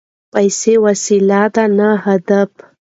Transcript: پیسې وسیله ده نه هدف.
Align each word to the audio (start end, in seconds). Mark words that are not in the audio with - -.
پیسې 0.33 0.73
وسیله 0.85 1.41
ده 1.55 1.65
نه 1.77 1.89
هدف. 2.05 2.51